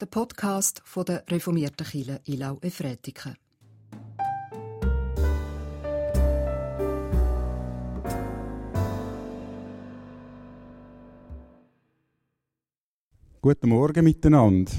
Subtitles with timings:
[0.00, 3.36] der Podcast von der reformierten Kirche Ilau Efretiken.
[13.42, 14.72] Guten Morgen miteinander.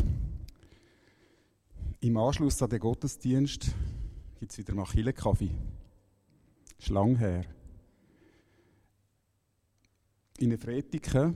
[1.99, 3.75] Im Anschluss an den Gottesdienst
[4.39, 5.51] gibt es wieder mal Kaffee.
[6.79, 7.45] Schlang her.
[10.39, 11.35] In Efretiken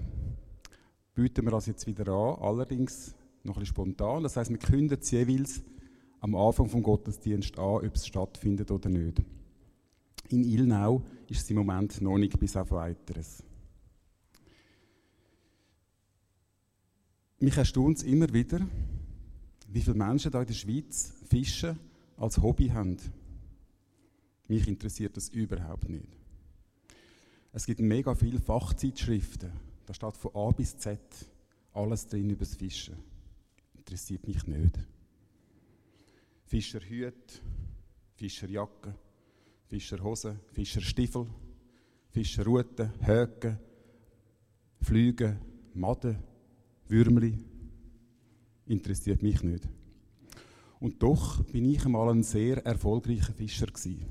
[1.13, 3.13] bieten wir das jetzt wieder an, allerdings
[3.45, 4.23] noch ein bisschen spontan.
[4.23, 5.61] Das heißt, wir kündigen jeweils
[6.19, 9.21] am Anfang vom Gottesdienst an, ob es stattfindet oder nicht.
[10.29, 13.43] In Ilnau ist es im Moment noch nicht bis auf weiteres.
[17.39, 18.65] Mich erstaunt es immer wieder,
[19.67, 21.77] wie viele Menschen hier in der Schweiz Fischen
[22.17, 22.97] als Hobby haben.
[24.47, 26.07] Mich interessiert das überhaupt nicht.
[27.51, 29.51] Es gibt mega viele Fachzeitschriften.
[29.85, 30.99] Da steht von A bis Z
[31.73, 32.95] alles drin über das Fischen.
[33.87, 34.79] Interessiert mich nicht.
[36.47, 37.35] Fischerhüte,
[38.15, 38.95] Fischerjacke,
[39.67, 41.27] Fischerhose, Fischerstiefel,
[42.09, 43.59] Fischerruten, Höken,
[44.81, 45.39] Flüge,
[45.75, 46.17] Maden,
[46.87, 47.37] Würmli.
[48.65, 49.69] Interessiert mich nicht.
[50.79, 54.03] Und doch bin ich einmal ein sehr erfolgreicher Fischer gewesen.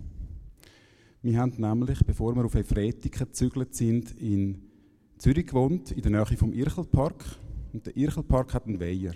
[1.21, 4.71] Wir haben nämlich, bevor wir auf Efretiken gezügelt sind, in
[5.19, 7.25] Zürich gewohnt, in der Nähe vom Irchelpark.
[7.73, 9.15] Und der Irchelpark hat einen Weiher.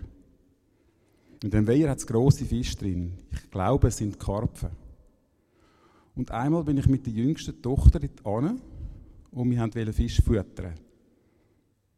[1.43, 3.13] Und dem Weiher hat es grosse Fische drin.
[3.31, 4.71] Ich glaube, es sind Karpfen.
[6.17, 8.61] Und einmal bin ich mit der jüngsten Tochter dort
[9.31, 10.75] und wir wollten Fisch füttern.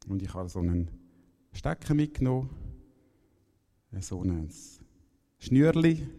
[0.08, 0.90] Und ich habe so einen
[1.52, 2.50] Stecker mitgenommen,
[4.00, 4.50] so ein
[5.38, 6.10] Schnürli, ein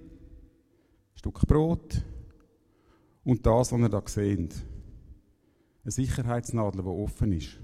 [1.13, 2.03] Stück Brot
[3.23, 4.55] und das, was ihr da seht.
[5.83, 7.59] Eine Sicherheitsnadel, die offen ist.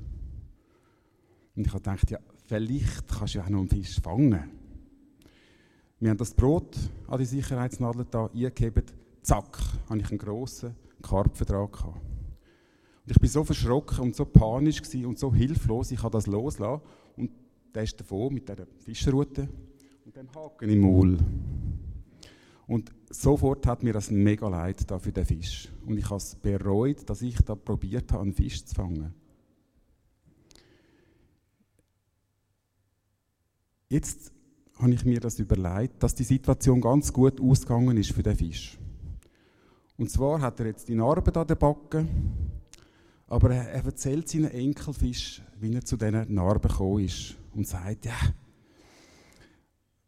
[1.56, 4.57] Und ich habe gedacht, ja, vielleicht kannst du ja auch noch einen Fisch fangen.
[6.00, 8.94] Wir haben das Brot an die Sicherheitsnadel da eingehebt.
[9.24, 9.58] Zack,
[9.90, 11.96] habe ich einen grossen Karpfen dran gehabt.
[11.96, 16.82] Und ich war so verschrocken und so panisch und so hilflos, ich habe das loslassen
[17.16, 17.32] und
[17.74, 19.50] der ist davon mit dieser Fischerrute
[20.06, 21.18] und dem Haken im Maul.
[22.68, 25.70] Und sofort hat mir das mega leid da für den Fisch.
[25.86, 29.14] Und ich habe es bereut, dass ich da probiert habe, einen Fisch zu fangen.
[33.90, 34.34] Jetzt
[34.80, 38.78] habe ich mir das überlegt, dass die Situation ganz gut ausgegangen ist für den Fisch.
[39.98, 42.08] Und zwar hat er jetzt die Narbe an der Backe,
[43.28, 48.06] aber er, er erzählt seinen Enkelfisch, wie er zu diesen Narben gekommen ist und sagt,
[48.06, 48.18] ja,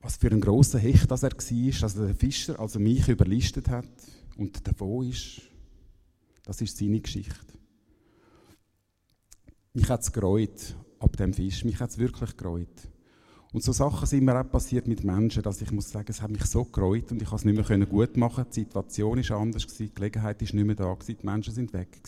[0.02, 3.90] was für ein großer Hecht das er war, dass der Fischer also mich überlistet hat
[4.38, 5.42] und davon ist.
[6.44, 7.54] Das ist seine Geschichte.
[9.74, 11.64] Mich hat es gereut ab dem Fisch.
[11.66, 12.90] Mich hat es wirklich gereut.
[13.52, 16.30] Und so Sachen sind mir auch passiert mit Menschen, dass ich muss sagen, es hat
[16.30, 18.46] mich so gereut und ich konnte es nicht mehr gut machen.
[18.52, 22.00] Die Situation war anders, die Gelegenheit war nicht mehr da, die Menschen sind weg.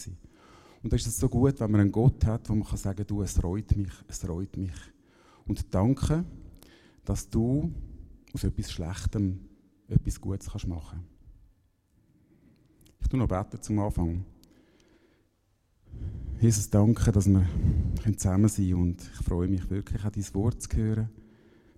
[0.84, 3.06] Und da ist es so gut, wenn man einen Gott hat, wo man kann sagen
[3.08, 4.76] kann, es reut mich, es reut mich.
[5.48, 6.24] Und danke,
[7.06, 7.72] dass du
[8.34, 9.40] aus etwas Schlechtem
[9.88, 11.04] etwas Gutes kannst machen
[13.02, 14.26] Ich tue noch beten zum Anfang.
[16.40, 17.46] Jesus, danke, dass wir
[18.16, 21.10] zusammen sein können und ich freue mich wirklich, an dein Wort zu hören.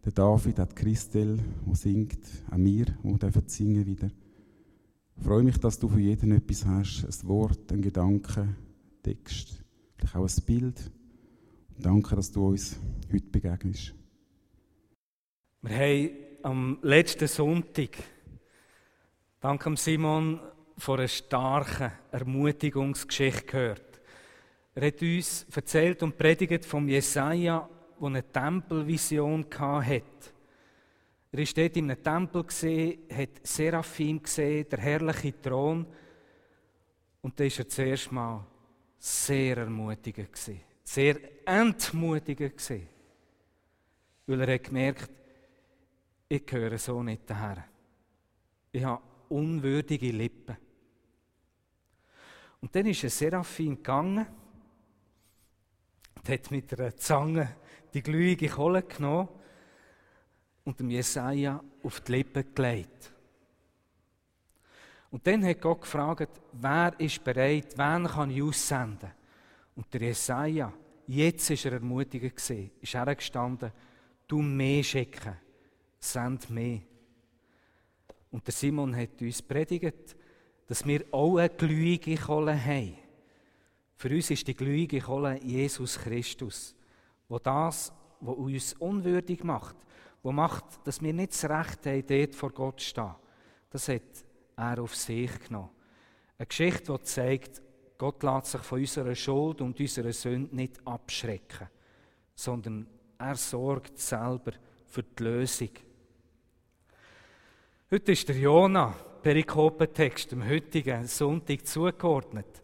[0.06, 2.19] Der David hat Christel, der singt,
[2.52, 4.09] auch wir, die singen wieder.
[5.16, 8.53] Ich freue mich, dass du für jeden etwas hast, ein Wort, ein Gedanke,
[9.02, 9.63] Text,
[9.96, 10.92] vielleicht auch ein Bild.
[11.78, 12.75] Und danke, dass du uns
[13.13, 13.94] heute begegnest.
[15.62, 16.09] Wir haben
[16.42, 17.92] am letzten Sonntag,
[19.40, 20.42] dank Simon,
[20.78, 24.02] von einer starken Ermutigungsgeschichte gehört.
[24.75, 27.69] Er hat uns erzählt und predigt vom Jesaja,
[28.03, 30.03] der eine Tempelvision hatte.
[31.31, 35.86] Er war dort in einem Tempel, hat Seraphim gesehen, der herrliche Thron.
[37.22, 38.46] Und da war er zuerst mal
[39.00, 40.30] sehr ermutigend,
[40.84, 42.72] sehr entmutigend.
[44.28, 45.09] Weil er hat gemerkt,
[46.30, 47.66] ich gehöre so nicht daher.
[48.72, 50.57] Ich habe unwürdige Lippen.
[52.62, 54.25] Und dann ist ein Seraphim gegangen
[56.24, 57.56] und hat mit einer Zange
[57.94, 59.28] die glühige Kohle genommen
[60.64, 63.12] und dem Jesaja auf die Lippen gelegt.
[65.12, 69.12] Und dann hat Gott gefragt, wer ist bereit, wen kann ich aussenden?
[69.75, 70.72] Und der Jesaja,
[71.08, 73.72] jetzt ist er ermutigend gesehen, ist er gestanden,
[74.28, 75.36] du mehr schicken
[76.00, 76.81] send mehr.
[78.31, 80.16] Und der Simon hat uns predigt,
[80.68, 83.03] dass wir auch eine glühige Kohle haben.
[83.95, 86.75] Für uns ist die glühige Kohle Jesus Christus,
[87.28, 89.75] wo das, was uns unwürdig macht,
[90.22, 93.16] wo macht, dass wir nicht das Recht haben, dort vor Gott zu stehen.
[93.69, 94.01] Das hat
[94.56, 95.69] er auf sich genommen.
[96.38, 97.62] Eine Geschichte, die zeigt,
[97.98, 101.69] Gott lässt sich von unserer Schuld und unserer Sünde nicht abschrecken,
[102.36, 102.88] sondern
[103.18, 104.54] er sorgt selber
[104.88, 105.69] für die Lösung.
[107.90, 112.62] Heute ist der Jona, Perikopentext, dem heutigen Sonntag zugeordnet.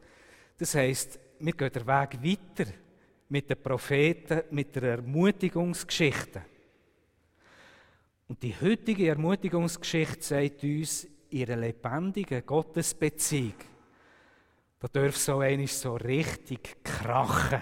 [0.59, 2.71] Das heisst, wir gehen den Weg weiter
[3.29, 6.41] mit den Propheten, mit der Ermutigungsgeschichte.
[8.27, 13.53] Und die heutige Ermutigungsgeschichte sagt uns, ihre lebendige Gottesbeziehung,
[14.79, 17.61] da darf so einiges so richtig krachen.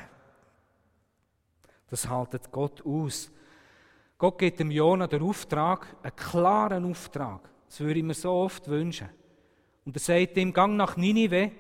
[1.92, 3.32] Das haltet Gott aus.
[4.18, 7.48] Gott gibt dem Jona den Auftrag, einen klaren Auftrag.
[7.68, 9.10] Das würde ich mir so oft wünschen.
[9.86, 11.52] Und er sagt ihm, gang nach Ninive,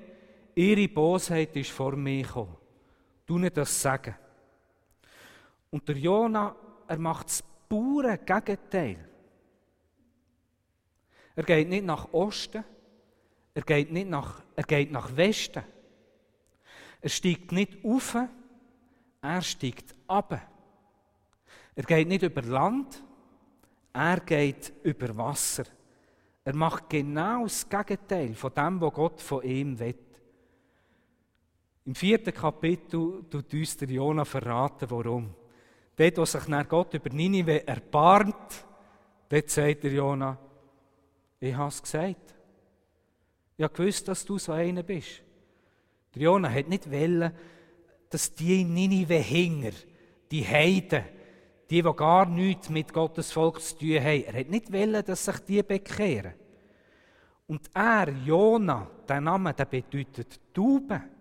[0.57, 2.57] ihre Bosheit ist vor mir gekommen.
[3.25, 4.15] Du nicht das sagen.
[5.69, 6.55] Und der Jona,
[6.87, 9.07] er macht das pure Gegenteil.
[11.35, 12.63] Er geht nicht nach Osten,
[13.53, 15.63] er geht nicht nach, er geht nach Westen.
[17.01, 18.17] Er steigt nicht auf,
[19.21, 20.41] er steigt ab.
[21.75, 23.03] Er geht nicht über Land,
[23.93, 25.65] er geht über Wasser.
[26.43, 30.06] Er macht genau das Gegenteil von dem, was Gott von ihm will.
[31.87, 35.33] Im vierten Kapitel tut uns der Jona verraten, warum.
[35.95, 38.65] Dort, wo sich Gott über Ninive erbarmt,
[39.29, 40.37] dort sagt der Jona,
[41.39, 42.35] ich habe es gesagt.
[43.55, 45.23] Ich habe gewusst, dass du so einer bist.
[46.13, 47.31] Der Jona hat nicht wollen,
[48.09, 49.71] dass die Ninive-Hinger,
[50.29, 51.05] die Heiden,
[51.69, 55.23] die, die gar nichts mit Gottes Volk zu tun haben, er hat nicht wollen, dass
[55.23, 56.33] sich die bekehren.
[57.47, 61.16] Und er, Jona, der Name, der bedeutet Taube.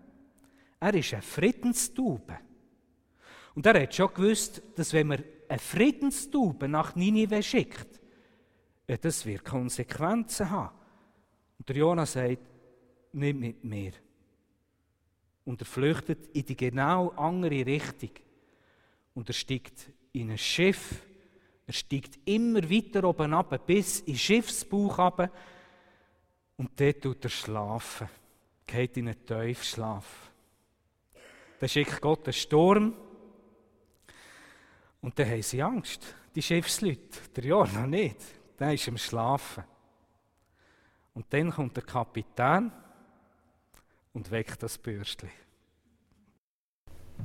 [0.80, 2.38] Er ist ein Friedenstaube.
[3.54, 8.00] Und er hat schon gewusst, dass wenn man eine Friedenstaube nach Ninive schickt,
[8.86, 10.76] das wird Konsequenzen haben.
[11.58, 12.38] Und der Jona sagt,
[13.12, 13.92] nicht mit mir.
[15.44, 18.10] Und er flüchtet in die genau andere Richtung.
[19.14, 21.02] Und er steigt in ein Schiff.
[21.66, 25.32] Er steigt immer weiter oben ab, bis in Schiffsbauch ab.
[26.56, 28.08] Und dort tut er schlafen.
[28.66, 30.25] Geht in einen Tiefschlaf.
[31.58, 32.94] Dann schickt Gott einen Sturm.
[35.00, 37.00] Und dann haben sie Angst, die Schiffsleute.
[37.34, 38.16] Der Jona nicht.
[38.58, 39.64] Der ist im Schlafen.
[41.14, 42.70] Und dann kommt der Kapitän
[44.12, 45.30] und weckt das Bürstchen.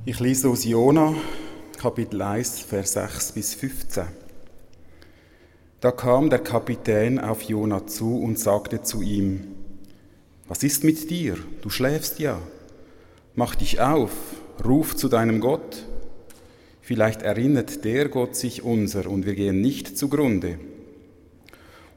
[0.04, 1.14] Ich lese aus Jona,
[1.78, 4.06] Kapitel 1, Vers 6 bis 15.
[5.80, 9.54] Da kam der Kapitän auf Jona zu und sagte zu ihm,
[10.48, 11.36] Was ist mit dir?
[11.60, 12.40] Du schläfst ja.
[13.34, 14.12] Mach dich auf,
[14.62, 15.86] ruf zu deinem Gott.
[16.82, 20.58] Vielleicht erinnert der Gott sich unser und wir gehen nicht zugrunde.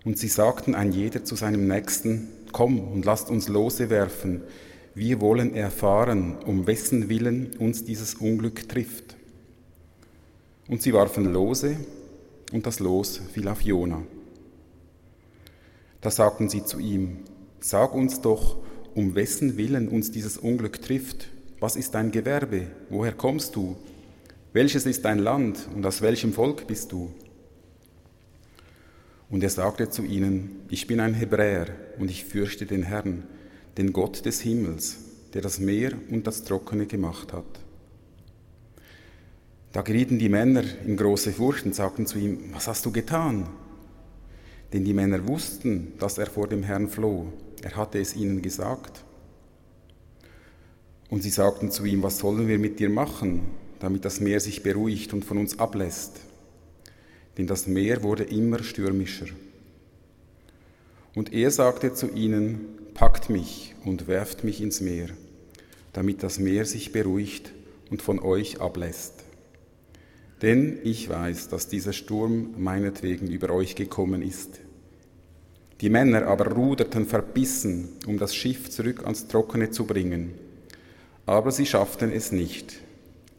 [0.05, 4.43] Und sie sagten ein jeder zu seinem Nächsten, Komm und lasst uns Lose werfen,
[4.93, 9.17] wir wollen erfahren, um wessen Willen uns dieses Unglück trifft.
[10.69, 11.75] Und sie warfen Lose,
[12.53, 14.03] und das Los fiel auf Jona.
[15.99, 17.17] Da sagten sie zu ihm,
[17.59, 18.57] Sag uns doch,
[18.95, 21.27] um wessen Willen uns dieses Unglück trifft.
[21.59, 22.67] Was ist dein Gewerbe?
[22.89, 23.75] Woher kommst du?
[24.53, 27.13] Welches ist dein Land und aus welchem Volk bist du?
[29.29, 31.67] Und er sagte zu ihnen, ich bin ein Hebräer
[31.99, 33.23] und ich fürchte den Herrn,
[33.77, 34.97] den Gott des Himmels,
[35.33, 37.43] der das Meer und das Trockene gemacht hat.
[39.73, 43.49] Da gerieten die Männer in große Furcht und sagten zu ihm, was hast du getan?
[44.71, 47.33] Denn die Männer wussten, dass er vor dem Herrn floh.
[47.61, 49.03] Er hatte es ihnen gesagt.
[51.09, 53.41] Und sie sagten zu ihm, was sollen wir mit dir machen,
[53.79, 56.19] damit das Meer sich beruhigt und von uns ablässt?
[57.37, 59.27] denn das Meer wurde immer stürmischer.
[61.13, 65.09] Und er sagte zu ihnen, packt mich und werft mich ins Meer,
[65.93, 67.51] damit das Meer sich beruhigt
[67.89, 69.23] und von euch ablässt.
[70.41, 74.59] Denn ich weiß, dass dieser Sturm meinetwegen über euch gekommen ist.
[75.81, 80.33] Die Männer aber ruderten verbissen, um das Schiff zurück ans Trockene zu bringen.
[81.25, 82.79] Aber sie schafften es nicht,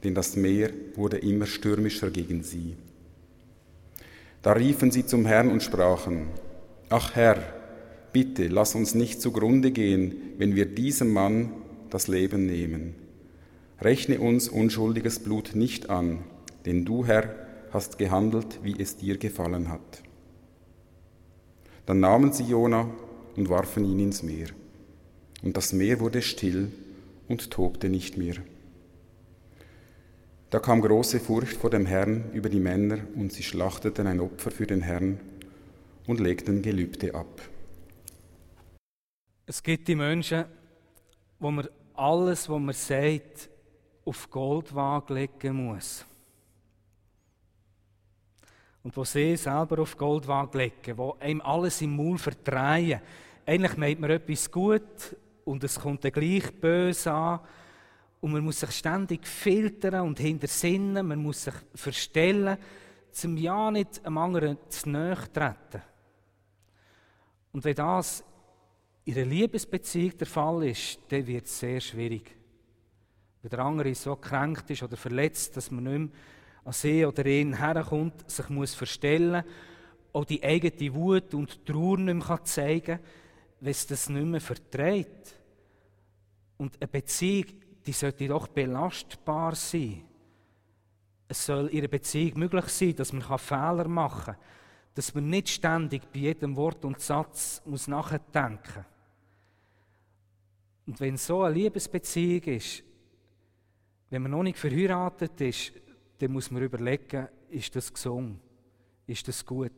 [0.04, 2.76] denn das Meer wurde immer stürmischer gegen sie.
[4.42, 6.26] Da riefen sie zum Herrn und sprachen,
[6.88, 7.42] Ach Herr,
[8.12, 11.52] bitte lass uns nicht zugrunde gehen, wenn wir diesem Mann
[11.90, 12.94] das Leben nehmen.
[13.80, 16.20] Rechne uns unschuldiges Blut nicht an,
[16.64, 17.34] denn du, Herr,
[17.72, 20.05] hast gehandelt, wie es dir gefallen hat.
[21.86, 22.90] Dann nahmen sie Jona
[23.36, 24.48] und warfen ihn ins Meer.
[25.42, 26.72] Und das Meer wurde still
[27.28, 28.36] und tobte nicht mehr.
[30.50, 34.50] Da kam große Furcht vor dem Herrn über die Männer, und sie schlachteten ein Opfer
[34.50, 35.20] für den Herrn
[36.06, 37.42] und legten Gelübde ab.
[39.44, 40.44] Es gibt die Menschen,
[41.38, 43.50] wo man alles, was man sagt,
[44.04, 46.04] auf Goldwaage legen muss.
[48.86, 53.00] Und wo sie selber auf Goldwaage legen, wo einem alles im Maul verdrehen.
[53.44, 57.40] Eigentlich meint man etwas gut und es kommt dann gleich böse an.
[58.20, 62.58] Und man muss sich ständig filtern und hintersinnen, man muss sich verstellen,
[63.10, 65.82] zum ja nicht einem anderen zu nahe treten.
[67.50, 68.22] Und wenn das
[69.04, 72.36] in einer Liebesbeziehung der Fall ist, dann wird es sehr schwierig.
[73.42, 76.20] Wenn der andere so kränkt ist oder verletzt, dass man nicht mehr
[76.66, 79.44] an sie oder ihn herkommt, sich muss verstellen,
[80.12, 83.06] auch die eigene Wut und Trauer nicht mehr zeigen kann,
[83.60, 85.36] wenn es das nicht mehr verträgt.
[86.58, 87.46] Und eine Beziehung,
[87.86, 90.02] die sollte doch belastbar sein.
[91.28, 94.36] Es soll in einer Beziehung möglich sein, dass man Fehler machen kann,
[94.94, 98.84] dass man nicht ständig bei jedem Wort und Satz muss nachdenken muss.
[100.86, 102.82] Und wenn so eine Liebesbeziehung ist,
[104.10, 105.72] wenn man noch nicht verheiratet ist,
[106.18, 108.40] dann muss man überlegen, ist das gesund?
[109.06, 109.72] Ist das gut?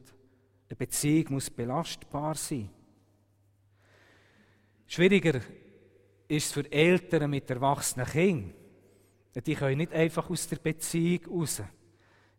[0.69, 2.71] Eine Beziehung muss belastbar sein.
[4.87, 5.41] Schwieriger
[6.29, 8.55] ist es für Eltern mit erwachsenen Kindern.
[9.45, 11.63] Die können nicht einfach aus der Beziehung raus.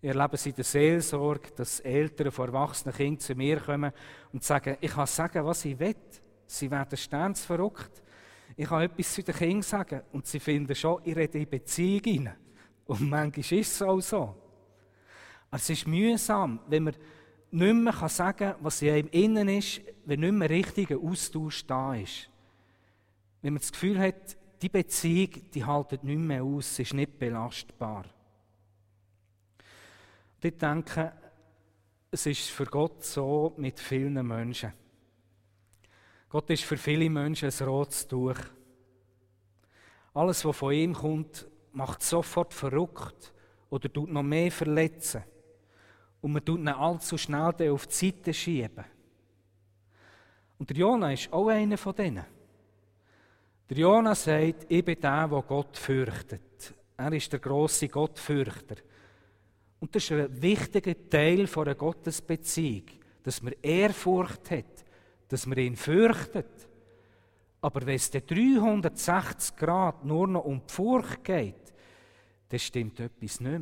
[0.02, 3.92] Ich erlebe es in der Seelsorge, dass Eltern von erwachsenen Kindern zu mir kommen
[4.32, 5.96] und sagen, ich kann sagen, was ich will.
[6.48, 8.02] Sie werden sternsverrückt
[8.56, 12.02] ich kann etwas zu den Kindern sagen und sie finden schon, ich rede in Beziehung
[12.06, 12.36] rein.
[12.90, 14.36] Und manchmal ist es auch so.
[15.52, 16.96] Aber es ist mühsam, wenn man
[17.52, 21.94] nicht mehr sagen kann, was in einem innen ist, wenn nicht mehr richtiger Austausch da
[21.94, 22.32] ist.
[23.44, 28.06] Wenn man das Gefühl hat, die Beziehung, die haltet nicht mehr aus, ist nicht belastbar.
[30.36, 31.14] Und ich denke,
[32.10, 34.74] es ist für Gott so mit vielen Menschen.
[36.28, 38.40] Gott ist für viele Menschen ein rotes Tuch.
[40.16, 41.46] Alles, was von ihm kommt,
[41.80, 43.34] macht sofort verrückt
[43.70, 45.24] oder tut noch mehr verletzen.
[46.22, 48.86] Und man tut ihn allzu schnell auf die Seite schieben.
[50.58, 52.26] Und der Jona ist auch einer von denen.
[53.70, 56.74] Der Jona sagt, ich bin der, der Gott fürchtet.
[56.98, 58.76] Er ist der große Gottfürchter.
[59.80, 62.84] Und das ist ein wichtiger Teil einer Gottesbeziehung,
[63.24, 64.80] dass man Ehrfurcht hat
[65.30, 66.68] dass man ihn fürchtet.
[67.62, 71.74] Aber wenn es 360 Grad nur noch um die Furcht geht,
[72.48, 73.62] dann stimmt etwas nicht mehr.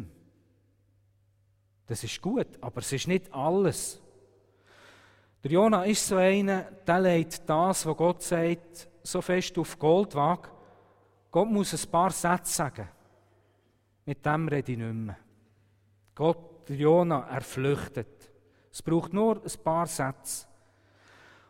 [1.87, 4.01] Das ist gut, aber es ist nicht alles.
[5.43, 10.49] Der Jona ist so einer, der legt das, was Gott sagt, so fest auf Goldwaage.
[11.31, 12.89] Gott muss ein paar Sätze sagen.
[14.05, 15.17] Mit dem rede ich nicht mehr.
[16.15, 18.31] Gott, der Jona, er flüchtet.
[18.71, 20.47] Es braucht nur ein paar Sätze.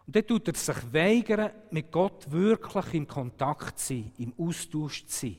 [0.08, 5.06] Und dann tut er sich weigern, mit Gott wirklich im Kontakt zu sein, im Austausch
[5.06, 5.38] zu sein.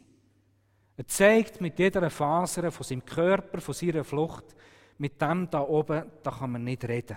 [0.99, 4.45] Er zeigt mit jeder Faser von seinem Körper, von seiner Flucht,
[4.99, 7.17] mit dem da oben, da kann man nicht reden.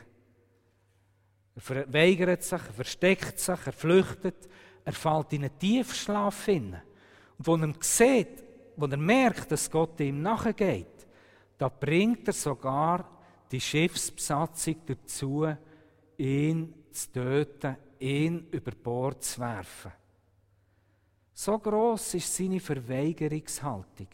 [1.56, 4.48] Er verweigert sich, er versteckt sich, er flüchtet,
[4.86, 6.78] er fällt in einen Tiefschlaf hin.
[7.38, 8.44] Und wo er sieht,
[8.78, 11.08] wo er merkt, dass Gott ihm nachgeht,
[11.58, 13.10] da bringt er sogar
[13.52, 15.54] die Schiffsbesatzung dazu,
[16.22, 19.92] ihn zu töten, ihn über Bord zu werfen.
[21.34, 24.08] So groß ist seine Verweigerungshaltung.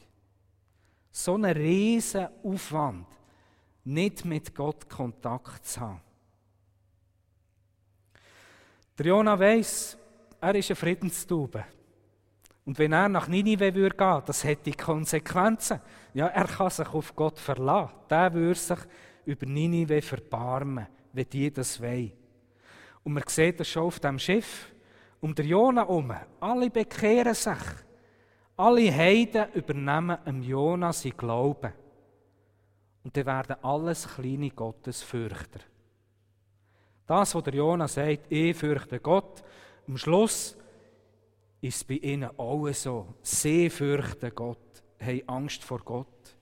[1.12, 3.08] So ein riesen Aufwand,
[3.84, 6.02] nicht mit Gott Kontakt zu haben.
[8.98, 9.98] Der Jona weiss,
[10.40, 11.66] er ist eine Friedenstube.
[12.66, 15.82] Und wenn er nach Ninive würde das hätte Konsequenzen.
[16.14, 17.94] Ja, er kann sich auf Gott verlassen.
[18.10, 18.80] Der würde sich
[19.26, 20.88] über Ninive verbarmen,
[21.18, 22.14] wenn die das wollen.
[23.04, 24.72] Und man sieht das schon auf dem Schiff.
[25.20, 26.14] Um der Jona herum.
[26.40, 27.58] Alle bekehren sich.
[28.56, 31.74] Alle Heiden übernehmen dem Jona sein Glauben.
[33.04, 35.62] Und dann werden alles kleine Gottesfürchter.
[37.08, 39.44] Das, was der Jona sagt, ich fürchte Gott,
[39.88, 40.56] am Schluss
[41.62, 43.16] ist es bei ihnen auch so.
[43.24, 46.36] Sie fürchten Gott, haben Angst vor Gott.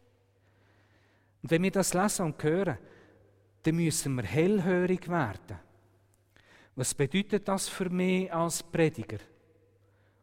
[1.44, 2.78] Und wenn wir das lesen und hören,
[3.66, 5.60] dann müssen wir hellhörig werden.
[6.76, 9.18] Was bedeutet das für mich als Prediger?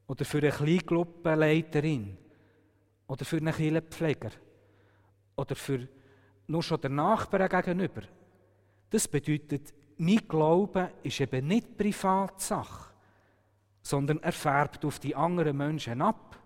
[0.06, 2.16] Oder für eine Kleingruppenleiterin?
[3.08, 4.30] Oder für einen Kirchenpfleger?
[5.34, 5.88] Oder für
[6.46, 8.02] nur schon der Nachbarn gegenüber?
[8.90, 12.92] Das bedeutet, mein Glaube ist eben nicht Privatsache,
[13.80, 16.38] sondern er färbt auf die anderen Menschen ab.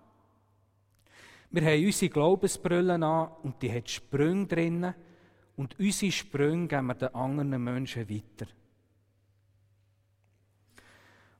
[1.51, 4.95] Wir haben unsere Glaubensbrille an und die hat Sprünge drinnen
[5.57, 8.47] und unsere Sprünge geben wir den anderen Menschen weiter.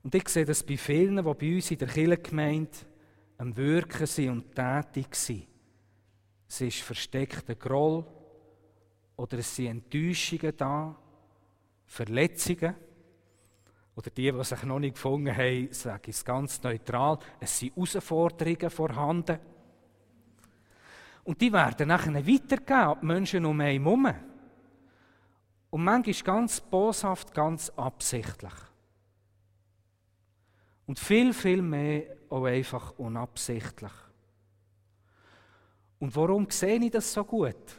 [0.02, 2.70] Und ich sehe das bei vielen, die bei uns in der Kirchengemeinde
[3.38, 5.46] am Wirken sind und tätig sind.
[6.48, 8.04] Es ist versteckter Groll
[9.16, 10.96] oder es sind Enttäuschungen da,
[11.86, 12.74] Verletzungen.
[13.94, 17.74] Oder die, die sich noch nicht gefunden haben, sage ich es ganz neutral, es sind
[17.74, 19.38] Herausforderungen vorhanden.
[21.28, 24.14] Und die werden nachher weitergeben an die Menschen um einen herum.
[25.68, 28.54] Und manchmal ganz boshaft, ganz absichtlich.
[30.86, 33.92] Und viel, viel mehr auch einfach unabsichtlich.
[35.98, 37.76] Und warum sehe ich das so gut?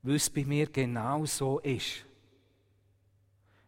[0.00, 2.06] Weil es bei mir genau so ist.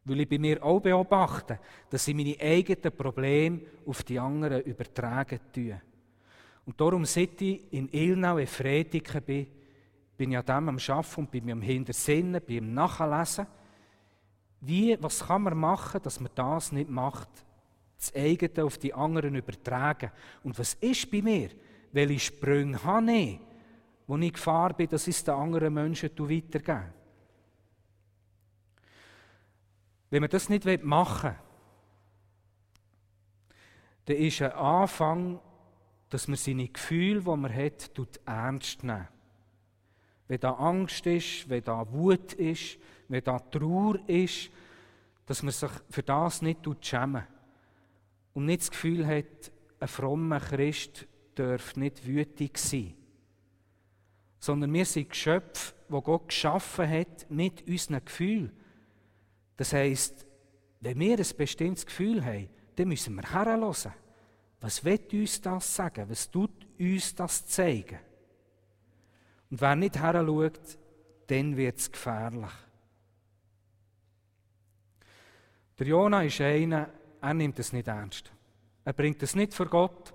[0.05, 5.39] Weil ich bei mir auch beobachte, dass ich meine eigenen Probleme auf die anderen übertragen
[5.53, 5.83] tue.
[6.69, 9.47] Und darum, seit ich in Ilnau, Efretiken bin,
[10.19, 13.47] bin ich an dem am Arbeiten und bin mir am Hintersinnen, bin am Nachlesen.
[14.61, 17.31] Wie, was kann man machen, dass man das nicht macht,
[17.97, 20.13] das eigene auf die anderen übertragen.
[20.43, 21.49] Und was ist bei mir?
[21.91, 23.41] Welche Sprünge habe ich,
[24.07, 26.93] wo ich Gefahr bin, dass ich es den anderen Menschen weitergebe?
[30.11, 31.37] Wenn man das nicht machen will,
[34.05, 35.41] dann ist ein Anfang,
[36.11, 37.91] dass man seine Gefühle, die man hat,
[38.25, 39.09] ernst nimmt.
[40.27, 44.51] Wenn da Angst ist, wenn da Wut ist, wenn da Trauer ist,
[45.27, 47.25] dass man sich für das nicht schämen
[48.35, 52.95] und nicht das Gefühl hat, ein frommer Christ darf nicht wütig sein.
[54.39, 58.53] Sondern wir sind Geschöpfe, die Gott geschaffen hat mit unseren Gefühlen.
[59.57, 60.27] Das heisst,
[60.81, 63.93] wenn wir ein bestimmtes Gefühl haben, dann müssen wir herhören.
[64.61, 66.09] Was wird uns das sagen?
[66.09, 67.99] Was tut uns das zeigen?
[69.51, 70.79] Und wer nicht heranschaut,
[71.27, 72.51] dann wird es gefährlich.
[75.79, 78.33] Der Jona ist einer, er nimmt es nicht ernst.
[78.85, 80.13] Er bringt es nicht vor Gott.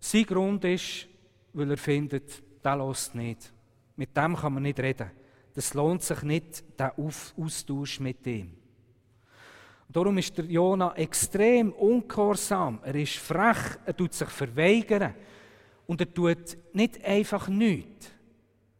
[0.00, 1.06] Sein Grund ist,
[1.52, 3.52] weil er findet, der lässt nicht.
[3.96, 5.10] Mit dem kann man nicht reden.
[5.54, 8.56] Das lohnt sich nicht, der Austausch mit ihm.
[9.88, 12.80] Darum ist der Jona extrem ungehorsam.
[12.82, 15.14] Er ist frech, er tut sich verweigern.
[15.86, 18.10] Und er tut nicht einfach nichts,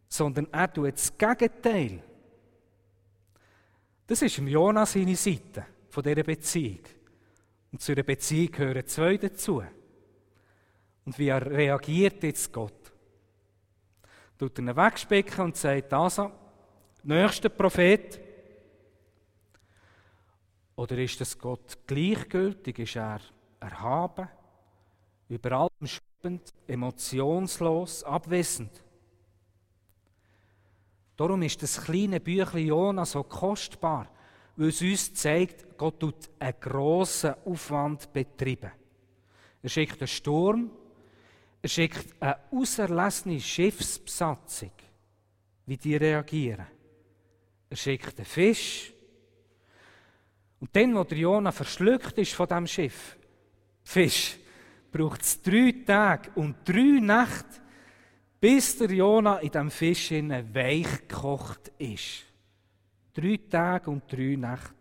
[0.08, 2.02] sondern er tut das Gegenteil.
[4.06, 6.80] Das ist im Jona seine Seite von dieser Beziehung.
[7.72, 9.62] Und zu einer Beziehung gehören zwei dazu.
[11.04, 12.92] Und wie er reagiert jetzt Gott?
[14.38, 16.30] Tut er ihn wegspecken und sagt, also,
[17.02, 18.23] nächster Prophet.
[20.76, 22.78] Oder ist das Gott gleichgültig?
[22.78, 23.20] Ist er
[23.60, 24.28] erhaben,
[25.28, 28.82] über allem schwebend, emotionslos, abwesend?
[31.16, 34.08] Darum ist das kleine Büchlein Jona so kostbar
[34.56, 38.70] weil es uns zeigt, Gott tut einen grossen Aufwand betreiben.
[39.62, 40.70] Er schickt einen Sturm,
[41.60, 44.72] er schickt eine auserlesene Schiffsbesatzung,
[45.66, 46.66] wie die reagieren.
[47.70, 48.93] Er schickt einen Fisch.
[50.64, 53.18] Und dann, wo der Jona verschluckt ist von dem Schiff,
[53.82, 54.38] Fisch,
[54.90, 57.60] braucht es drei Tage und drei Nächte,
[58.40, 62.24] bis der Jona in dem Fisch weich gekocht ist.
[63.12, 64.74] Drei Tage und drei Nächte.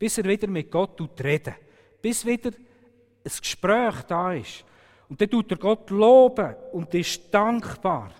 [0.00, 1.54] Bis er wieder mit Gott reden
[2.02, 4.64] Bis wieder ein Gespräch da ist.
[5.08, 8.10] Und dann tut er Gott loben und ist dankbar.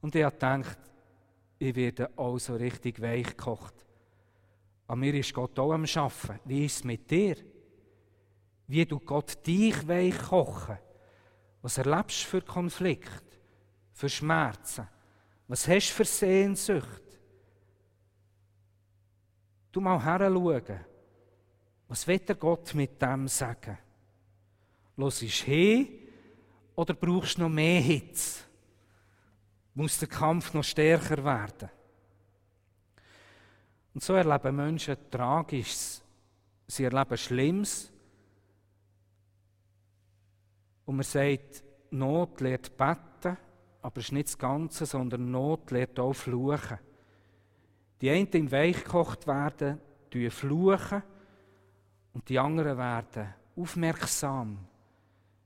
[0.00, 0.78] Und er denkt,
[1.58, 3.83] ich werde auch so richtig weich gekocht.
[4.86, 6.40] An mir ist Gott auch am Arbeiten.
[6.44, 7.36] Wie ist es mit dir?
[8.66, 10.78] Wie tut Gott dich weich kochen?
[11.62, 13.24] Was erlebst du für Konflikt,
[13.92, 14.86] für Schmerzen?
[15.48, 17.02] Was hast du für Sehnsucht?
[19.72, 20.84] Du mal heranschauen.
[21.88, 23.78] Was wird der Gott mit dem sagen?
[24.96, 25.88] Los ist hin
[26.74, 28.44] oder brauchst du noch mehr Hitze?
[29.74, 31.70] Muss der Kampf noch stärker werden?
[33.94, 36.02] Und so erleben Menschen Tragisches.
[36.66, 37.92] Sie erleben Schlimmes.
[40.84, 43.36] Und man sagt, Not lehrt beten.
[43.82, 46.78] Aber es ist nicht das Ganze, sondern Not lehrt auch fluchen.
[48.00, 49.80] Die einen im Weich gekocht werden,
[50.12, 51.02] die fluchen
[52.12, 54.58] und die anderen werden aufmerksam.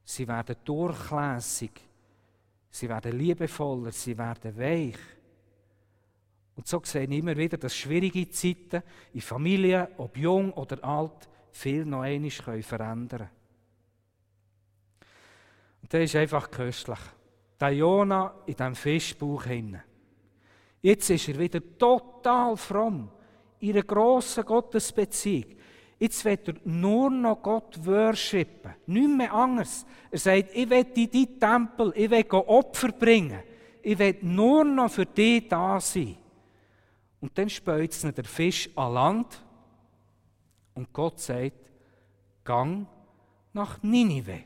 [0.04, 1.72] Sie werden durchlässig.
[2.70, 4.98] Sie werden liebevoller, sie werden weich.
[6.58, 8.82] Und so sehen immer wieder, dass schwierige Zeiten
[9.14, 13.30] in Familien, ob jung oder alt, viel noch einmal verändern können.
[15.80, 16.98] Und der ist einfach köstlich.
[17.60, 19.84] Der Jona in diesem Fischbauch hinein.
[20.82, 23.08] Jetzt ist er wieder total fromm,
[23.60, 25.54] in einer grossen Gottesbeziehung.
[26.00, 28.74] Jetzt wird er nur noch Gott worshipen.
[28.86, 29.86] Nicht mehr anders.
[30.10, 33.44] Er sagt, ich will in deinen Tempel, ich will Opfer bringen.
[33.80, 36.16] Ich will nur noch für dich da sein.
[37.20, 39.44] Und dann spült der Fisch an Land
[40.74, 41.70] und Gott sagt,
[42.44, 42.86] gang
[43.52, 44.44] nach Ninive.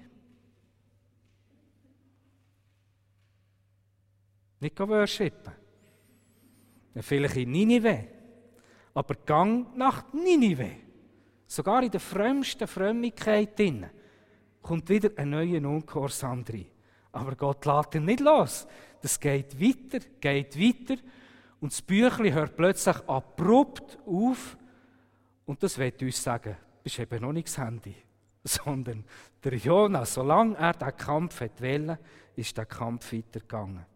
[4.61, 5.52] Nicht worshipen.
[7.00, 8.06] Vielleicht in Ninive.
[8.94, 10.70] Aber gang nach Ninive.
[11.46, 13.87] Sogar in der frömmsten Frömmigkeit drin
[14.62, 16.66] kommt wieder ein neuer Ungehorsam rein.
[17.11, 18.66] Aber Gott lässt ihn nicht los.
[19.02, 21.02] Das geht weiter, geht weiter.
[21.62, 24.59] Und das Büchlein hört plötzlich abrupt auf.
[25.46, 27.94] Und das wird uns sagen, das ist eben noch nicht das Handy.
[28.44, 29.05] Sondern
[29.44, 31.96] der Jonas, solange er diesen Kampf wählen
[32.35, 33.87] ist der Kampf weitergegangen.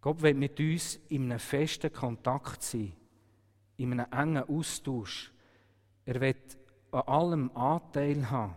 [0.00, 2.94] Gott will mit uns in einem festen Kontakt sein,
[3.76, 5.30] in einem engen Austausch.
[6.06, 6.36] Er will
[6.92, 8.56] an allem Anteil haben.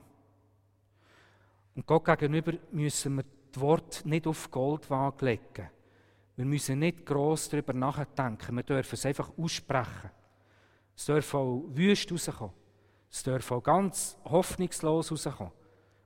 [1.76, 5.70] Und Gott gegenüber müssen wir das Wort nicht auf Goldwaage legen.
[6.36, 8.56] Wir müssen nicht gross darüber nachdenken.
[8.56, 10.10] Wir dürfen es einfach aussprechen.
[10.96, 12.54] Es darf auch wüst rauskommen.
[13.10, 15.54] Es darf auch ganz hoffnungslos rauskommen.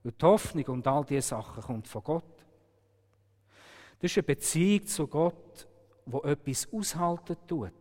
[0.03, 2.45] Und die Hoffnung und all diese Sachen kommt von Gott.
[3.99, 5.67] Das ist eine Beziehung zu Gott,
[6.05, 7.71] wo etwas aushalten tut.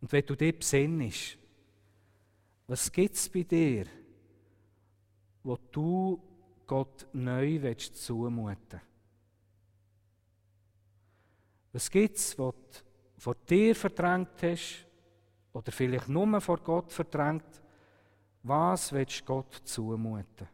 [0.00, 1.38] Und wenn du dir besinnst,
[2.66, 3.86] was gibt es bei dir,
[5.42, 6.22] wo du
[6.66, 8.80] Gott neu willst zumuten
[11.72, 12.80] Was gibt es, was du
[13.18, 14.86] vor dir verdrängt hast
[15.52, 17.62] oder vielleicht nur vor Gott verdrängt?
[18.42, 20.48] Was willst du Gott zumuten?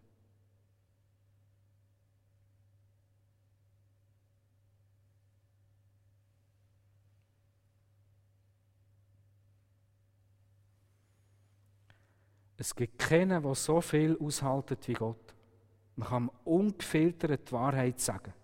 [12.60, 15.34] Es gibt keinen, der so viel aushaltet wie Gott.
[15.94, 18.34] Man kann ungefiltert die Wahrheit sagen.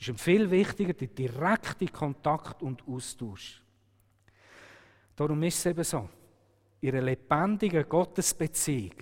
[0.00, 3.62] Es ist viel wichtiger der direkte Kontakt und Austausch.
[5.14, 6.08] Darum ist es eben so,
[6.80, 8.94] in einer lebendigen Gottesbeziehung,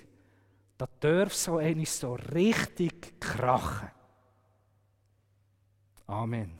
[0.76, 3.90] da darf so eines so richtig krachen.
[6.08, 6.58] Amen.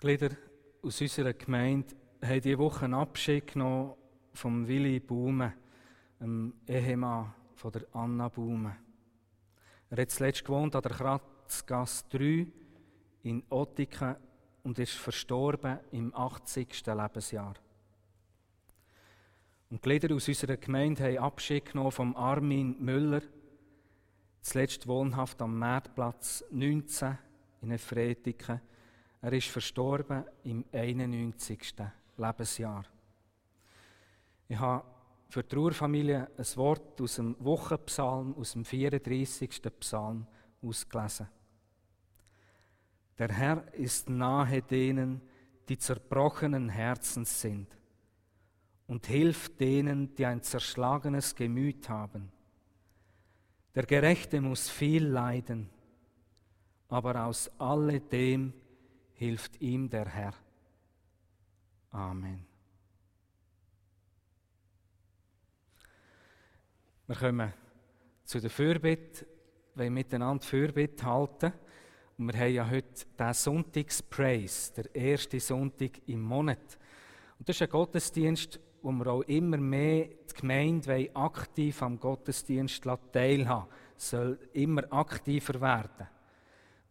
[0.00, 0.30] Glieder
[0.82, 3.94] aus unserer Gemeinde haben diese Woche einen Abschied genommen
[4.32, 5.54] vom Willi Baume
[6.20, 8.76] dem Ehemann von der Anna Baume.
[9.90, 10.90] Er hat zuletzt gewohnt an der
[11.46, 12.46] Kratzgasse 3
[13.22, 14.16] in Ottiken
[14.64, 16.84] und ist verstorben im 80.
[16.86, 17.54] Lebensjahr.
[19.70, 23.22] Und die Glieder aus unserer Gemeinde haben Abschied genommen vom Armin Müller,
[24.40, 27.16] zuletzt wohnhaft am Marktplatz 19
[27.62, 28.60] in Efretiken.
[29.22, 31.74] Er ist verstorben im 91.
[32.16, 32.84] Lebensjahr.
[34.48, 34.84] Ich habe
[35.28, 39.62] für die Trauerfamilie ein Wort aus dem Wochenpsalm, aus dem 34.
[39.78, 40.26] Psalm
[40.66, 41.28] ausgelesen.
[43.18, 45.22] Der Herr ist nahe denen,
[45.68, 47.76] die zerbrochenen Herzens sind
[48.86, 52.30] und hilft denen, die ein zerschlagenes Gemüt haben.
[53.74, 55.68] Der Gerechte muss viel leiden,
[56.88, 58.52] aber aus alledem
[59.14, 60.34] hilft ihm der Herr.
[61.90, 62.46] Amen.
[67.06, 67.52] Wir kommen
[68.24, 69.26] zu der Fürbitte,
[69.76, 71.52] wir miteinander Fürbitte halten.
[72.18, 76.78] Und wir haben ja heute den Sonntagspraise, der erste Sonntag im Monat.
[77.38, 82.82] Und das ist ein Gottesdienst, wo wir auch immer mehr die Gemeinde aktiv am Gottesdienst
[83.12, 86.06] teilhaben soll immer aktiver werden.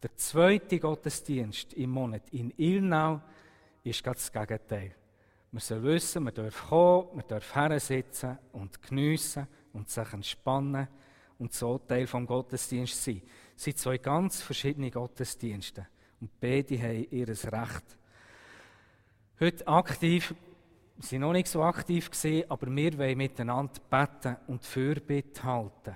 [0.02, 3.22] Der zweite Gottesdienst im Monat in Ilnau
[3.84, 4.96] ist ganz das Gegenteil.
[5.52, 10.88] Man soll wissen, man darf kommen, man darf hersitzen und geniessen und sich entspannen
[11.40, 13.22] und so Teil vom Gottesdienst sein.
[13.56, 15.88] Es sind zwei ganz verschiedene Gottesdienste
[16.22, 17.98] und beide haben ihr Recht.
[19.40, 20.34] Heute aktiv,
[20.96, 25.96] wir sind noch nicht so aktiv gesehen, aber wir wollen miteinander beten und Fürbitte halten.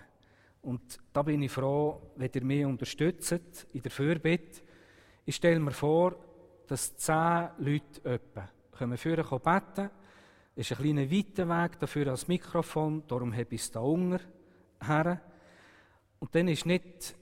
[0.62, 4.62] Und da bin ich froh, wenn ihr mich unterstützt in der Fürbitte.
[5.25, 6.15] Ich stelle mir vor,
[6.67, 9.89] dass zehn Leute etwa können für beten
[10.60, 14.19] ist ein kleiner weiter Weg dafür als Mikrofon, darum habe ich es da unten.
[16.19, 17.15] Und dann ist nicht,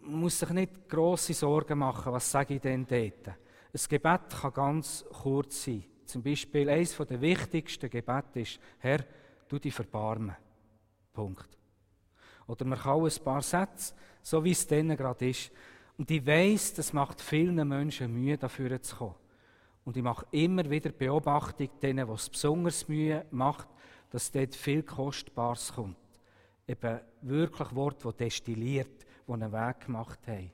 [0.00, 3.28] man muss sich nicht grosse Sorgen machen, was sage ich denn dort.
[3.28, 5.84] Ein Gebet kann ganz kurz sein.
[6.04, 9.04] Zum Beispiel eines der wichtigsten Gebete ist, Herr,
[9.46, 10.34] du dich verbarmen.
[11.12, 11.48] Punkt.
[12.46, 15.52] Oder man kann auch ein paar Sätze, so wie es denen gerade ist.
[15.98, 19.14] Und ich weiß, das macht vielen Menschen Mühe, dafür zu kommen.
[19.84, 23.68] Und ich mache immer wieder Beobachtung, denen, was es besonders Mühe macht,
[24.10, 25.96] dass dort viel Kostbares kommt.
[26.68, 30.52] Eben wirklich Worte, die destilliert, die einen Weg gemacht haben.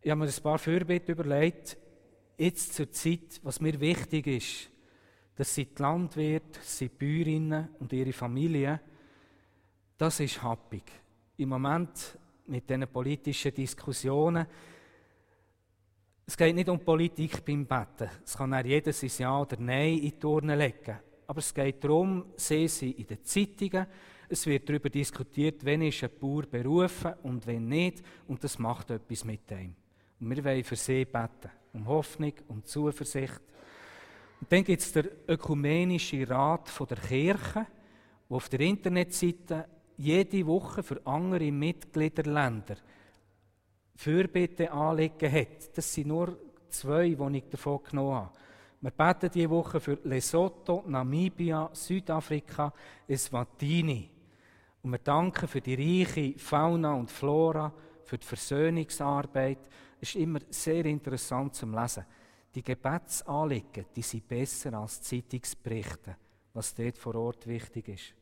[0.00, 1.76] Ich habe mir ein paar Fürbitte überlegt,
[2.38, 4.70] jetzt zur Zeit, was mir wichtig ist,
[5.36, 8.80] dass sie die Landwirte, sie Bäuerinnen und ihre Familien,
[9.96, 10.84] das ist happig.
[11.36, 14.46] Im Moment mit diesen politischen Diskussionen,
[16.26, 18.10] es geht nicht um Politik beim Betten.
[18.24, 20.98] Es kann auch jeder sein Ja oder Nein in die Turnen legen.
[21.26, 23.86] Aber es geht darum, sehen Sie in den Zeitungen,
[24.28, 28.02] es wird darüber diskutiert, wenn ist ein Bauer berufen und wenn nicht.
[28.26, 29.74] Und das macht etwas mit dem.
[30.20, 31.50] Und wir wollen für sie beten.
[31.72, 33.40] Um Hoffnung, um Zuversicht.
[34.40, 37.66] Und dann gibt es den Ökumenischen Rat der Kirche,
[38.28, 42.76] der auf der Internetseite jede Woche für andere Mitgliederländer
[43.96, 45.76] Fürbitte anlegen hat.
[45.76, 46.38] Das sind nur
[46.68, 48.32] zwei, die ich davon genommen habe.
[48.80, 52.72] Wir beten diese Woche für Lesotho, Namibia, Südafrika,
[53.08, 54.17] Eswatini.
[54.88, 57.70] Und wir danken für die reiche Fauna und Flora,
[58.04, 59.58] für die Versöhnungsarbeit.
[60.00, 62.06] Es ist immer sehr interessant zum Lesen.
[62.54, 66.16] Die Gebetsanliegen, die sind besser als Zeitungsberichte,
[66.54, 68.14] was dort vor Ort wichtig ist.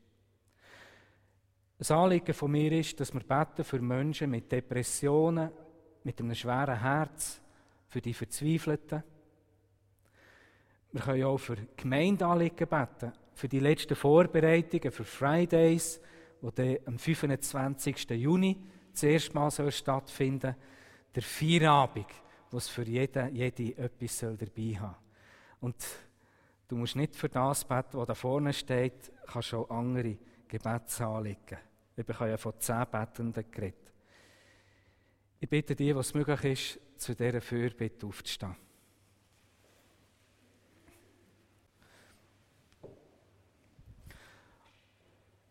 [1.77, 5.49] Das Anliegen von mir ist, dass wir beten für Menschen mit Depressionen,
[6.03, 7.39] mit einem schweren Herz,
[7.87, 9.03] für die Verzweifelten.
[10.91, 16.01] Wir können auch für Gemeindeanliegen beten, für die letzten Vorbereitungen, für Fridays,
[16.41, 18.09] die am 25.
[18.11, 18.57] Juni
[18.93, 20.61] zuerst mal stattfinden soll.
[21.15, 22.07] Der Feierabend,
[22.51, 24.95] wo es für jeden, jede etwas soll dabei haben
[25.61, 25.75] Und
[26.67, 31.57] du musst nicht für das beten, was da vorne steht, kannst auch andere Gebetsanliegen.
[31.95, 33.91] Ich habe ja von zehn Bettenden geredet.
[35.39, 38.55] Ich bitte die, was möglich ist, zu dieser Fürbitte aufzustehen.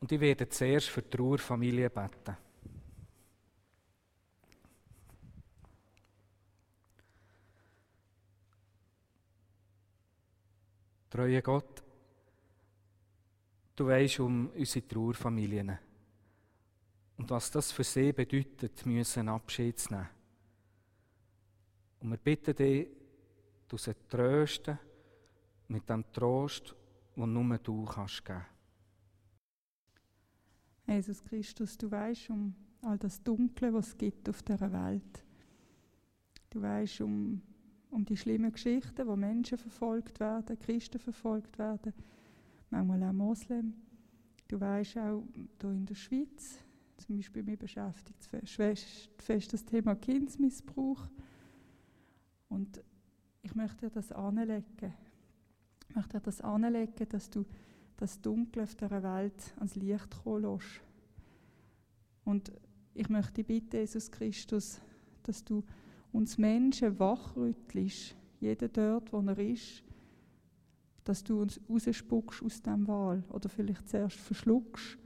[0.01, 2.37] Und ich werde zuerst für die Trauerfamilie beten.
[11.09, 11.83] Treue Gott,
[13.75, 15.79] du weißt um unsere Trauerfamilien
[17.17, 20.09] und was das für sie bedeutet, müssen Abschied zu nehmen.
[22.01, 22.89] Und wir bitten dich,
[23.69, 24.79] du sie trösten
[25.69, 26.75] mit dem Trost,
[27.17, 28.56] den nur du kannst geben.
[30.87, 35.25] Jesus Christus, du weißt um all das Dunkle, was es gibt auf dieser Welt.
[36.51, 37.43] Du weißt um,
[37.91, 41.93] um die schlimmen Geschichten, wo Menschen verfolgt werden, Christen verfolgt werden,
[42.71, 43.75] manchmal auch Moslem.
[44.49, 45.25] Du weißt auch
[45.61, 46.59] hier in der Schweiz,
[46.99, 48.29] zum Beispiel mich beschäftigt
[49.19, 51.09] fest das Thema Kindsmissbrauch.
[52.49, 52.81] Und
[53.43, 54.95] ich möchte dir das anlegen.
[55.89, 57.45] Ich möchte dir das anlegen, dass du
[57.97, 60.81] das Dunkle auf dieser Welt ans Licht kommen lässt.
[62.25, 62.53] Und
[62.95, 64.81] ich möchte bitten, Jesus Christus,
[65.23, 65.65] dass du
[66.13, 69.83] uns Menschen wachrüttelst, jeder dort, wo er ist,
[71.05, 74.99] dass du uns rausspuckst aus dem Wahl oder vielleicht zuerst verschluckst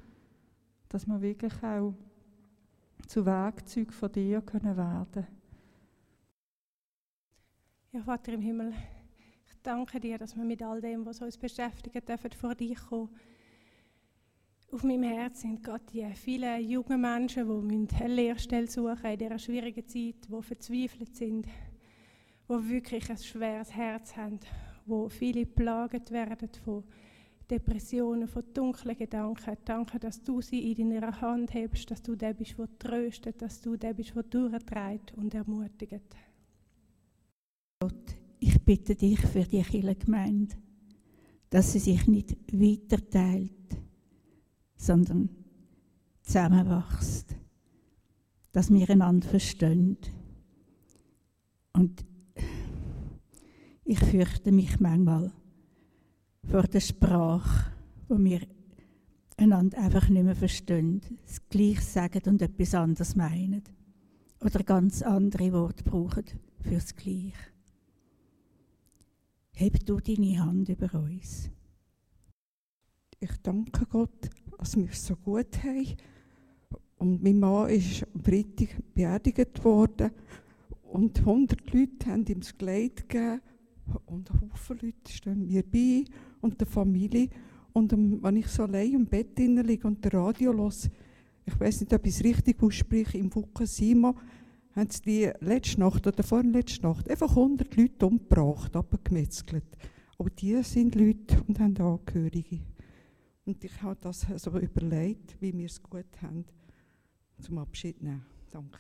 [0.90, 1.94] dass wir wirklich auch
[3.07, 5.26] zu Werkzeugen von dir können werden
[7.92, 8.72] Ja, Vater im Himmel,
[9.62, 13.11] danke dir, dass wir mit all dem, was uns beschäftigt, dürfen vor dich kommen.
[14.73, 19.38] Auf meinem Herzen sind gerade die vielen jungen Menschen, die eine Lehrstelle suchen in dieser
[19.38, 24.38] schwierigen Zeit, die verzweifelt sind, die wirklich ein schweres Herz haben,
[24.87, 26.85] wo viele plagt werden von
[27.51, 29.57] Depressionen, von dunklen Gedanken.
[29.64, 33.61] Danke, dass du sie in deiner Hand hebst, dass du der bist, der tröstet, dass
[33.61, 36.16] du der bist, der durchtreibt und ermutigt.
[37.81, 38.20] Gott,
[38.71, 40.55] bitte dich für die Kirchengemeinde,
[41.49, 43.51] dass sie sich nicht weiterteilt,
[44.77, 45.29] sondern
[46.23, 47.35] zusammenwächst,
[48.53, 49.97] dass wir einander verstehen.
[51.73, 52.05] Und
[53.85, 55.33] ich fürchte mich manchmal,
[56.45, 57.73] vor der Sprache,
[58.07, 58.43] wo wir
[59.37, 63.65] einander einfach nicht mehr verstehen, das Gleiche sagen und etwas anderes meinen.
[64.41, 66.25] Oder ganz andere Worte brauchen
[66.61, 67.51] für das Gleiche.
[69.61, 71.51] Heb du deine Hand über uns.
[73.20, 75.87] Ich danke Gott, dass wir es so gut haben.
[76.96, 80.12] Und mein Mann ist am Freitag beerdigt worden.
[80.90, 83.42] Und 100 Leute haben ihm das Geleit gegeben.
[84.07, 86.05] Und ein Haufen Leute stehen mir bei
[86.40, 87.29] und der Familie.
[87.75, 90.73] Und wenn ich so allein im Bett liege und das Radio höre,
[91.44, 94.14] ich weiß nicht, ob ich es richtig ausspreche, im Fukushima
[94.75, 99.65] haben sie die letzte Nacht oder vorletzte Nacht einfach 100 Leute umgebracht, abgemetzelt.
[100.19, 102.61] Aber die sind Leute und haben Angehörige.
[103.45, 106.45] Und ich habe das also überlegt, wie wir es gut haben,
[107.41, 108.25] zum Abschied nehmen.
[108.51, 108.79] Danke.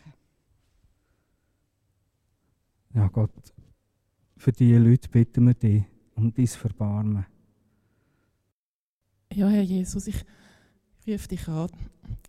[2.94, 3.54] Ja, Gott,
[4.36, 7.26] für diese Leute bitten wir dich um dein Verbarmen.
[9.32, 10.24] Ja, Herr Jesus, ich
[11.06, 11.70] rufe dich an,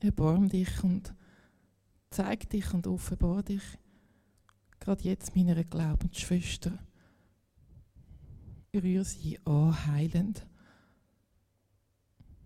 [0.02, 1.14] erbarm dich und
[2.12, 3.64] zeig dich und offenbar dich.
[4.80, 6.78] Gerade jetzt meiner Glaubensschwester.
[8.74, 10.46] Rühr sie an, heilend.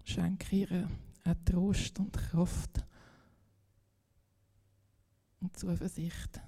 [0.04, 0.90] Schenke ihr
[1.24, 2.86] auch Trost und Kraft
[5.40, 6.40] und Zuversicht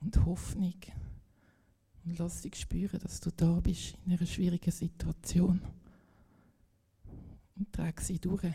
[0.00, 0.74] und Hoffnung.
[2.04, 5.60] Und lass sie spüren, dass du da bist in einer schwierigen Situation.
[7.56, 8.54] Und trage sie durch.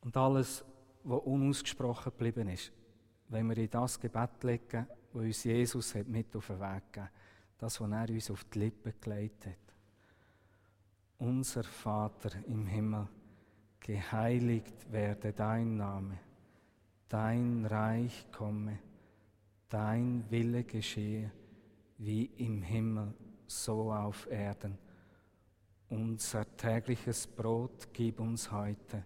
[0.00, 0.64] Und alles,
[1.04, 2.72] was unausgesprochen geblieben ist,
[3.28, 7.10] wenn wir in das Gebet legen, wo uns Jesus hat mit auf den Weg gegeben
[7.62, 9.74] das, was er uns auf die Lippen gelegt hat.
[11.18, 13.06] Unser Vater im Himmel,
[13.78, 16.18] geheiligt werde dein Name,
[17.08, 18.80] dein Reich komme,
[19.68, 21.30] dein Wille geschehe,
[21.98, 23.14] wie im Himmel,
[23.46, 24.76] so auf Erden.
[25.88, 29.04] Unser tägliches Brot gib uns heute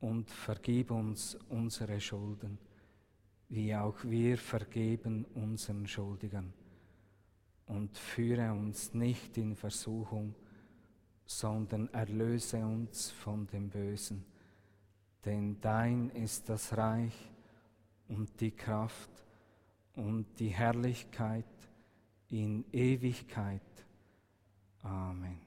[0.00, 2.58] und vergib uns unsere Schulden,
[3.48, 6.52] wie auch wir vergeben unseren Schuldigern.
[7.66, 10.34] Und führe uns nicht in Versuchung,
[11.26, 14.24] sondern erlöse uns von dem Bösen.
[15.24, 17.30] Denn dein ist das Reich
[18.08, 19.10] und die Kraft
[19.96, 21.44] und die Herrlichkeit
[22.30, 23.60] in Ewigkeit.
[24.82, 25.40] Amen.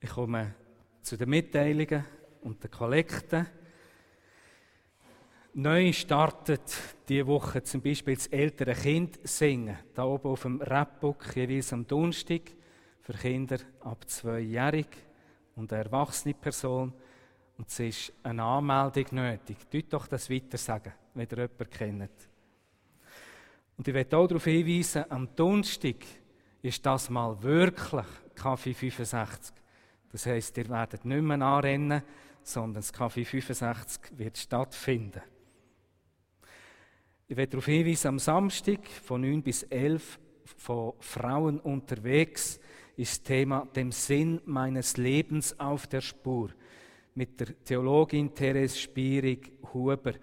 [0.00, 0.54] Ich komme
[1.00, 2.04] zu den Mitteilungen
[2.46, 3.46] und den Kollekten.
[5.54, 6.62] Neu startet
[7.08, 9.76] diese Woche zum Beispiel das ältere Kind singen.
[9.94, 12.42] Da oben auf dem Rapbook jeweils am Donnerstag
[13.00, 14.86] für Kinder ab zweijährig
[15.56, 16.92] und eine erwachsene Person.
[17.58, 19.56] Und es ist eine Anmeldung nötig.
[19.70, 22.28] Tut doch das weiter sagen, wenn ihr jemanden kennt.
[23.76, 25.96] Und ich möchte auch darauf hinweisen, am Donnerstag
[26.62, 29.54] ist das mal wirklich Kaffee 65.
[30.12, 32.02] Das heisst, ihr werdet nicht mehr anrennen,
[32.46, 35.22] sondern das Kaffee 65 wird stattfinden.
[37.26, 40.20] Ich werde darauf hinweisen, am Samstag von 9 bis 11
[40.56, 42.60] von Frauen unterwegs
[42.96, 46.50] ist das Thema dem Sinn meines Lebens auf der Spur
[47.14, 50.14] mit der Theologin Therese Spierig-Huber.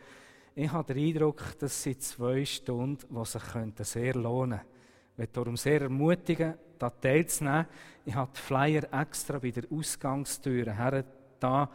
[0.56, 3.44] Ich habe den Eindruck, das sind zwei Stunden, die sich
[3.86, 4.74] sehr lohnen könnten.
[5.12, 7.68] Ich möchte darum sehr ermutigen, da teilzunehmen.
[8.06, 11.04] Ich habe die Flyer extra bei der Ausgangstür her
[11.40, 11.70] da,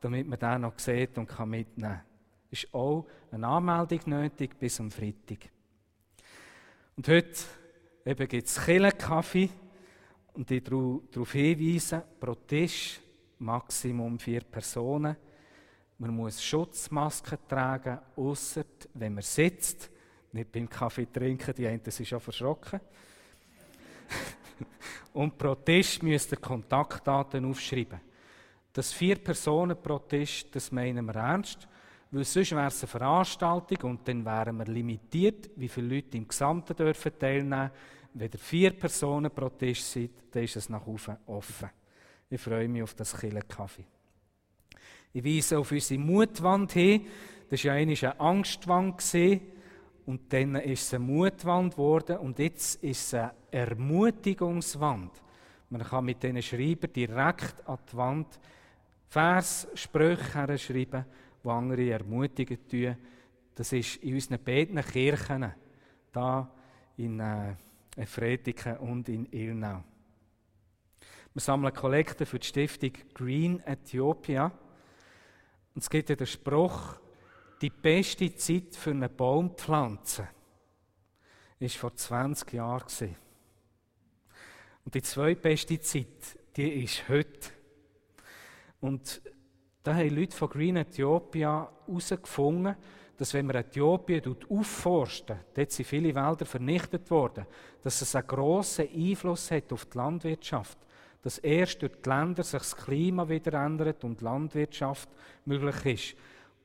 [0.00, 2.04] damit man den noch sieht und kann mitnehmen kann.
[2.50, 5.50] Es ist auch eine Anmeldung nötig bis am Freitag.
[6.96, 8.60] Und heute gibt es
[8.98, 9.48] Kaffee
[10.32, 13.00] und ich darauf hinweisen, pro Tisch
[13.38, 15.16] Maximum vier Personen.
[15.98, 19.90] Man muss Schutzmasken tragen, außer wenn man sitzt.
[20.32, 22.80] Nicht beim Kaffee trinken, die einen sind schon verschrocken.
[25.12, 28.00] Und pro Tisch müsst ihr Kontaktdaten aufschreiben.
[28.72, 31.68] Das vier Personen pro Tisch, das meinen wir ernst,
[32.10, 36.26] weil sonst wäre es eine Veranstaltung und dann wären wir limitiert, wie viele Leute im
[36.26, 37.70] Gesamten dürfen teilnehmen.
[38.14, 41.70] Wenn ihr vier Personen pro Tisch seid, dann ist es nach oben offen.
[42.28, 43.16] Ich freue mich auf das
[43.48, 43.84] Kaffee.
[45.12, 47.06] Ich weise auf unsere Mutwand hin.
[47.48, 49.02] Das war ja eine Angstwand.
[50.06, 52.18] Und dann ist es eine Mutwand geworden.
[52.18, 55.10] Und jetzt ist es eine Ermutigungswand.
[55.70, 58.40] Man kann mit diesen Schreibern direkt an die Wand
[59.10, 61.04] Vers, Sprüche herschreiben,
[61.42, 62.96] die andere ermutigen tun.
[63.56, 65.52] Das ist in unseren beiden Kirchen,
[66.12, 66.48] da
[66.96, 67.56] in äh,
[68.06, 69.82] Fretiken und in Ilnau.
[71.34, 74.44] Wir sammeln Kollekte für die Stiftung Green Ethiopia.
[75.74, 77.00] Und es gibt ja den Spruch,
[77.60, 80.28] die beste Zeit für eine Baumpflanze
[81.58, 83.16] war vor 20 Jahren.
[84.84, 87.59] Und die zweitbeste Zeit, die ist heute.
[88.80, 89.22] Und
[89.82, 92.76] da haben Leute von Green Ethiopia herausgefunden,
[93.16, 97.46] dass wenn man Äthiopien aufforstet, dort sind viele Wälder vernichtet worden,
[97.82, 100.78] dass es einen grossen Einfluss hat auf die Landwirtschaft
[101.22, 105.08] dass erst durch die Länder sich das Klima wieder ändert und Landwirtschaft
[105.44, 106.16] möglich ist.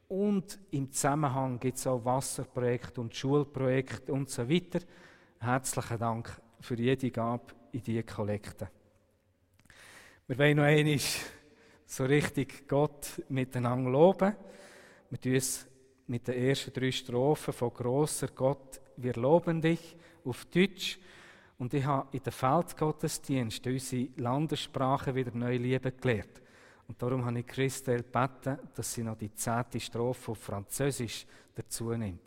[0.08, 4.80] Und im Zusammenhang gibt es auch Wasserprojekte und Schulprojekte und so weiter.
[5.40, 8.70] Herzlichen Dank für jede Gabe in diese Kollekte.
[10.28, 11.00] Wir wollen noch einmal
[11.86, 14.36] so richtig Gott miteinander loben.
[15.10, 15.68] Wir tun es
[16.08, 21.00] mit den ersten drei Strophen von Grosser Gott, wir loben dich auf Deutsch.
[21.58, 26.42] Und ich habe in den Feldgottesdienst unsere Landessprache wieder neu lieben gelernt.
[26.88, 31.26] Und darum habe ich Christel gebeten, dass sie noch die zehnte Strophe auf Französisch
[31.56, 32.22] dazu nimmt.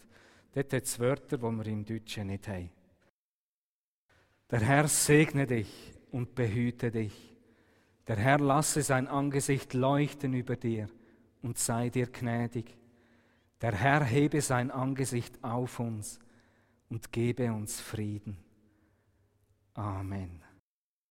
[0.53, 2.71] Dort hat es Wörter, die wir im Deutschen nicht haben.
[4.51, 7.38] Der Herr segne dich und behüte dich.
[8.09, 10.89] Der Herr lasse sein Angesicht leuchten über dir
[11.43, 12.77] und sei dir gnädig.
[13.61, 16.19] Der Herr hebe sein Angesicht auf uns
[16.89, 18.39] und gebe uns Frieden.
[19.75, 20.48] Amen.